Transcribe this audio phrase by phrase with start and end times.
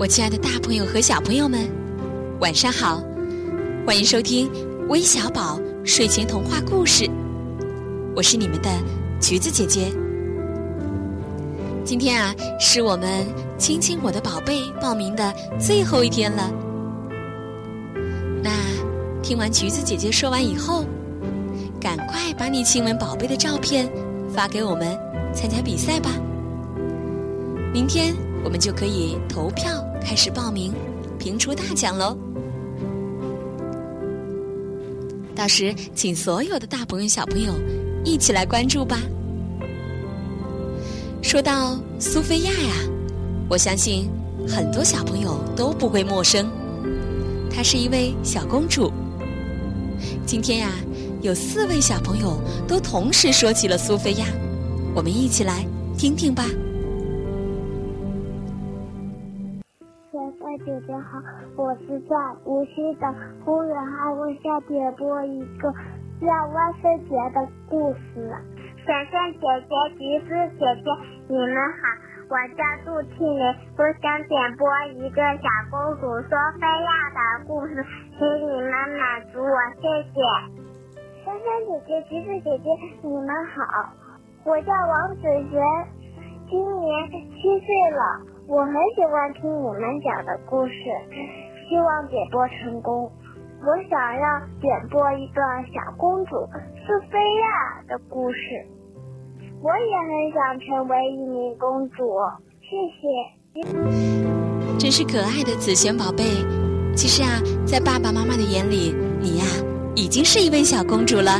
[0.00, 1.68] 我亲爱的大朋友和小朋友们，
[2.38, 3.02] 晚上好！
[3.84, 4.48] 欢迎收听
[4.88, 7.10] 微小宝睡前童话故事，
[8.14, 8.70] 我是你们的
[9.20, 9.92] 橘子姐姐。
[11.84, 13.26] 今天啊，是我们
[13.58, 16.48] 亲亲我的宝贝报名的最后一天了。
[18.40, 18.52] 那
[19.20, 20.84] 听完橘子姐姐说完以后，
[21.80, 23.90] 赶快把你亲吻宝贝的照片
[24.32, 24.96] 发给我们，
[25.34, 26.12] 参加比赛吧。
[27.72, 29.84] 明天我们就可以投票。
[30.08, 30.72] 开始报名，
[31.18, 32.16] 评出大奖喽！
[35.36, 37.52] 到时请所有的大朋友、小朋友
[38.06, 38.98] 一起来关注吧。
[41.20, 42.74] 说到苏菲亚呀，
[43.50, 44.08] 我相信
[44.48, 46.50] 很多小朋友都不会陌生，
[47.54, 48.90] 她是一位小公主。
[50.24, 50.70] 今天呀，
[51.20, 54.24] 有四位小朋友都同时说起了苏菲亚，
[54.94, 55.66] 我们一起来
[55.98, 56.46] 听听吧。
[60.58, 61.18] 姐姐好，
[61.56, 65.72] 我是在无锡的公园号为下点播一个
[66.20, 68.32] 叫万圣节的故事。
[68.86, 70.90] 闪闪姐姐、橘子姐姐，
[71.28, 71.82] 你们好，
[72.30, 77.84] 我叫杜庆林，我想点播一个小公主苏菲亚的故事，
[78.18, 80.16] 请你们满足我，谢谢。
[81.24, 82.68] 闪闪姐姐、橘子姐姐，
[83.02, 83.92] 你们好，
[84.44, 85.60] 我叫王子璇，
[86.48, 88.37] 今年七岁了。
[88.48, 90.72] 我很喜欢听你们讲的故事，
[91.68, 93.04] 希望点播成功。
[93.60, 96.30] 我想要点播一个小公主
[96.80, 98.38] 苏菲亚的故事。
[99.60, 102.16] 我也很想成为一名公主，
[102.62, 103.68] 谢谢。
[104.78, 106.24] 真是可爱的紫萱宝贝。
[106.96, 107.28] 其实啊，
[107.66, 109.44] 在爸爸妈妈的眼里，你呀
[109.94, 111.38] 已经是一位小公主了。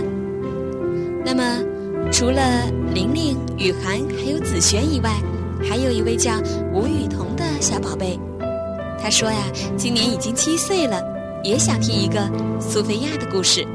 [1.25, 1.65] 那么，
[2.13, 5.09] 除了玲玲、雨涵还有紫萱以外，
[5.63, 6.33] 还有一位叫
[6.73, 8.19] 吴雨桐的小宝贝，
[9.01, 9.39] 他说呀，
[9.77, 11.03] 今年已经七岁了，
[11.43, 13.67] 也想听一个苏菲亚的故事。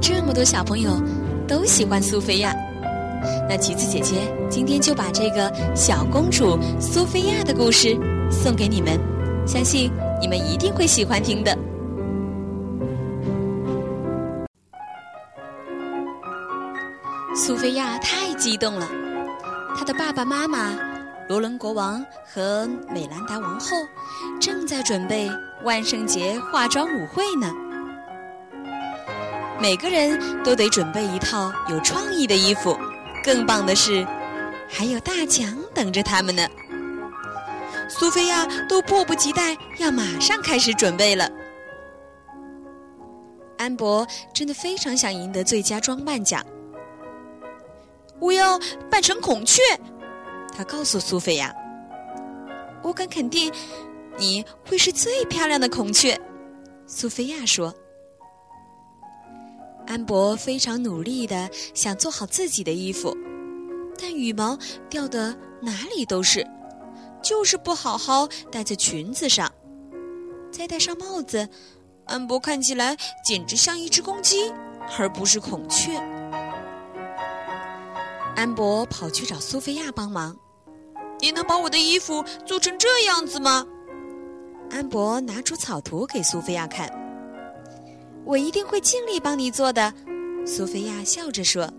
[0.00, 1.00] 这么多小朋友
[1.46, 2.54] 都喜欢苏菲亚，
[3.48, 4.16] 那橘子姐姐
[4.50, 7.96] 今天就把这个小公主苏菲亚的故事
[8.30, 8.98] 送给你们，
[9.46, 9.90] 相信
[10.20, 11.56] 你们一定会喜欢听的。
[17.34, 19.01] 苏菲亚太激动了。
[19.76, 20.78] 他的爸爸妈妈
[21.28, 23.76] 罗伦国王和美兰达王后
[24.40, 25.30] 正在准备
[25.64, 27.52] 万圣节化妆舞会呢。
[29.60, 32.76] 每个人都得准备一套有创意的衣服，
[33.22, 34.06] 更棒的是，
[34.68, 36.46] 还有大奖等着他们呢。
[37.88, 41.30] 苏菲亚都迫不及待要马上开始准备了。
[43.58, 44.04] 安博
[44.34, 46.44] 真的非常想赢得最佳装扮奖。
[48.22, 48.56] 我要
[48.88, 49.60] 扮成孔雀，
[50.56, 51.52] 他告诉苏菲亚
[52.80, 53.52] ：“我敢肯定，
[54.16, 56.16] 你会是最漂亮的孔雀。”
[56.86, 57.74] 苏菲亚说。
[59.88, 63.14] 安博非常努力的想做好自己的衣服，
[64.00, 64.56] 但羽毛
[64.88, 66.46] 掉的哪里都是，
[67.20, 69.52] 就是不好好戴在裙子上。
[70.52, 71.48] 再戴上帽子，
[72.04, 74.52] 安博看起来简直像一只公鸡，
[74.96, 76.00] 而不是孔雀。
[78.42, 80.36] 安博跑去找苏菲亚帮忙。
[81.20, 83.64] 你能把我的衣服做成这样子吗？
[84.68, 86.90] 安博拿出草图给苏菲亚看。
[88.24, 89.94] 我一定会尽力帮你做的，
[90.44, 91.72] 苏菲亚笑着说。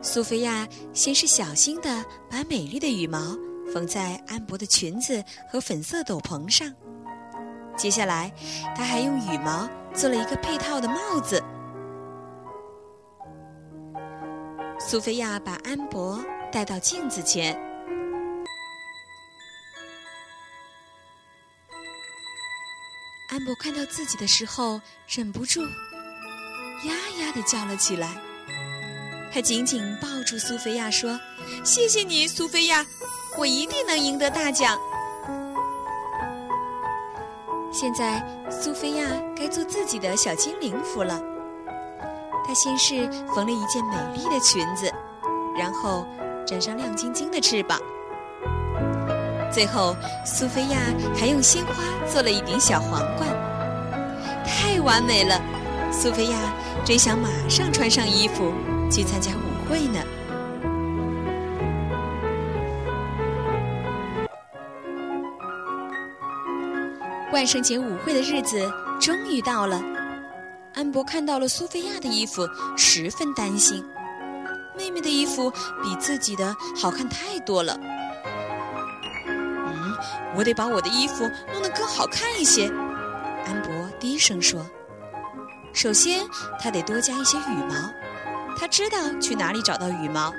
[0.00, 3.36] 苏菲亚先是小心的把美丽的羽毛
[3.74, 6.72] 缝在安博的裙子和粉色斗篷上，
[7.76, 8.32] 接下来，
[8.76, 11.42] 她还用羽毛做了一个配套的帽子。
[14.92, 16.22] 苏菲亚把安博
[16.52, 17.58] 带到镜子前，
[23.30, 28.20] 安博看到自己的时候，忍不住呀呀的叫了起来。
[29.32, 31.18] 他紧紧抱住苏菲亚说
[31.64, 32.84] ：“谢谢你，苏菲亚，
[33.38, 34.78] 我一定能赢得大奖。”
[37.72, 41.18] 现在，苏菲亚该做自己的小精灵服了。
[42.44, 44.92] 她先是缝了一件美丽的裙子，
[45.56, 46.06] 然后
[46.46, 47.78] 粘上亮晶晶的翅膀，
[49.50, 50.78] 最后苏菲亚
[51.18, 51.74] 还用鲜花
[52.06, 53.28] 做了一顶小皇冠，
[54.44, 55.40] 太完美了！
[55.90, 56.38] 苏菲亚
[56.84, 58.52] 真想马上穿上衣服
[58.90, 60.00] 去参加舞会呢。
[67.32, 69.80] 万圣节舞会的日子终于到了。
[70.74, 73.84] 安博看到了苏菲亚的衣服，十分担心。
[74.76, 75.50] 妹妹的衣服
[75.82, 77.78] 比自己的好看太多了。
[79.26, 79.94] 嗯
[80.34, 82.68] 我得把我的衣服弄得更好看一些。
[83.44, 84.64] 安博低声说
[85.74, 86.26] ：“首先，
[86.58, 87.74] 他得多加一些羽毛。
[88.56, 90.32] 他知道去哪里找到羽毛。”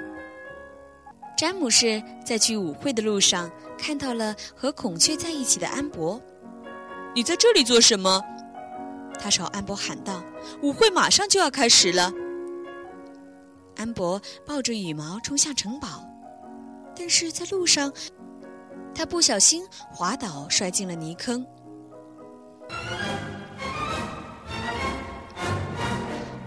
[1.38, 6.20] 詹姆士在去舞会的路上看到了和孔雀在一起的安博。
[7.14, 8.20] “你在这里做什么？”
[9.20, 10.24] 他朝安博喊道
[10.62, 12.12] ：“舞会马上就要开始了。”
[13.78, 16.06] 安博抱着羽毛冲向城堡，
[16.96, 17.92] 但是在路上，
[18.94, 21.46] 他不小心滑倒，摔进了泥坑。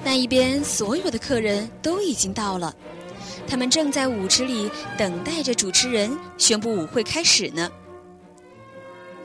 [0.04, 2.74] 那一边所有的客人都已经到了，
[3.48, 7.70] 他们正在舞池里等待着主持人宣布舞会开始呢。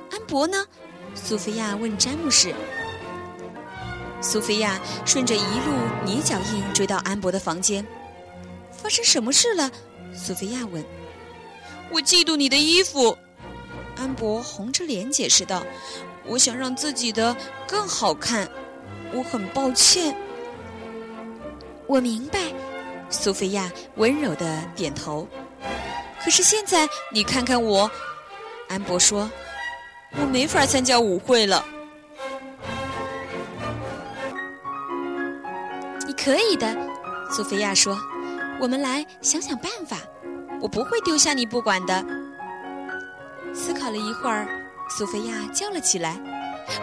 [0.09, 0.65] 安博呢？
[1.13, 2.55] 苏菲亚问詹姆士。
[4.21, 5.73] 苏菲亚顺着一路
[6.05, 7.85] 泥脚印追到安博的房间。
[8.71, 9.69] 发生什么事了？
[10.13, 10.83] 苏菲亚问。
[11.89, 13.17] 我嫉妒你的衣服，
[13.97, 15.63] 安博红着脸解释道。
[16.25, 17.35] 我想让自己的
[17.67, 18.47] 更好看，
[19.11, 20.15] 我很抱歉。
[21.87, 22.39] 我明白，
[23.09, 25.27] 苏菲亚温柔的点头。
[26.23, 27.89] 可是现在你看看我，
[28.69, 29.29] 安博说，
[30.11, 31.65] 我没法参加舞会了。
[36.23, 36.75] 可以的，
[37.31, 37.97] 苏菲亚说。
[38.59, 39.97] 我们来想想办法，
[40.61, 42.05] 我不会丢下你不管的。
[43.55, 44.47] 思考了一会儿，
[44.87, 46.21] 苏菲亚叫了起来：“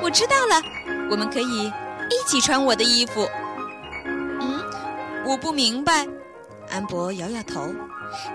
[0.02, 0.60] 我知道了，
[1.08, 3.28] 我们可以一起穿我的衣服。”
[4.40, 4.60] 嗯，
[5.24, 6.04] 我不明白。
[6.68, 7.72] 安博摇摇头：“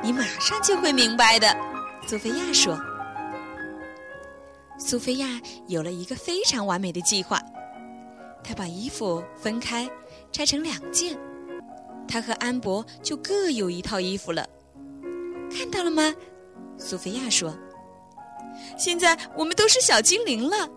[0.02, 1.54] 你马上就会明白的。”
[2.08, 2.80] 苏菲亚说。
[4.80, 5.28] 苏菲亚
[5.68, 7.42] 有了一个非常完美的计划，
[8.44, 9.90] 他把衣服分开，
[10.32, 11.18] 拆成两件。
[12.08, 14.48] 他和安博就各有一套衣服了，
[15.50, 16.14] 看到了吗？
[16.78, 17.56] 苏菲亚说
[18.78, 20.70] ：“现在我们都是小精灵了。”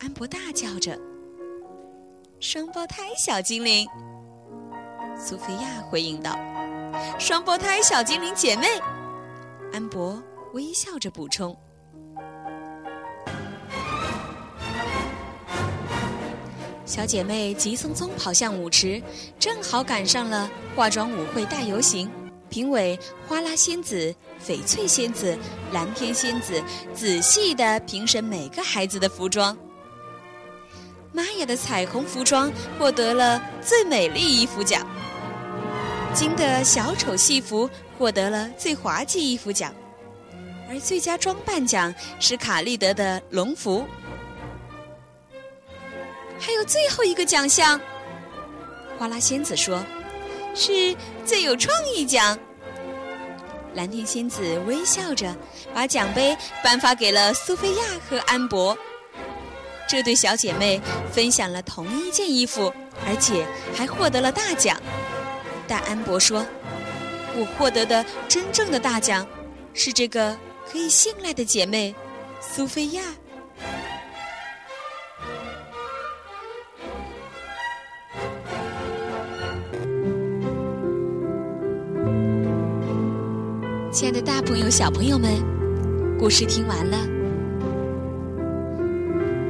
[0.00, 0.98] 安博大叫着
[2.40, 3.86] ：“双胞胎小精灵！”
[5.18, 6.38] 苏菲亚回应道
[7.18, 8.66] ：“双胞胎小精灵姐妹。”
[9.72, 11.56] 安博微笑着补充。
[16.86, 19.02] 小姐妹急匆匆跑向舞池，
[19.38, 22.10] 正好赶上了化妆舞会大游行。
[22.50, 22.96] 评委
[23.26, 24.14] 花拉仙子、
[24.46, 25.36] 翡翠仙子、
[25.72, 26.62] 蓝天仙子
[26.94, 29.56] 仔细地评审每个孩子的服装。
[31.10, 34.86] 玛雅的彩虹服装获得了最美丽衣服奖，
[36.12, 39.74] 金的小丑戏服获得了最滑稽衣服奖，
[40.68, 43.84] 而最佳装扮奖是卡利德的龙服。
[46.38, 47.80] 还有最后一个奖项，
[48.98, 49.82] 花拉仙子说
[50.54, 50.94] ：“是
[51.24, 52.38] 最有创意奖。”
[53.74, 55.34] 蓝天仙子微笑着
[55.74, 58.76] 把奖杯颁发给了苏菲亚和安博。
[59.88, 60.80] 这对小姐妹
[61.12, 62.72] 分享了同一件衣服，
[63.06, 64.80] 而且还获得了大奖。
[65.66, 66.46] 但安博说
[67.36, 69.26] ：“我获得的真正的大奖
[69.72, 70.36] 是这个
[70.70, 71.94] 可以信赖的姐妹，
[72.40, 73.02] 苏菲亚。”
[84.04, 85.30] 亲爱的，大朋友、小朋友们，
[86.18, 86.98] 故事听完了，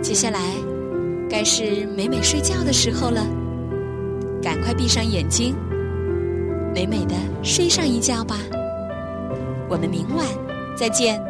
[0.01, 0.39] 接下来
[1.29, 3.27] 该是美美睡觉的时候了，
[4.41, 5.57] 赶快闭上眼睛，
[6.73, 8.37] 美美的睡上一觉吧。
[9.69, 10.25] 我们明晚
[10.77, 11.21] 再见。